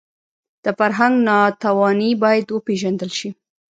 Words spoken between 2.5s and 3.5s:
وپېژندل شي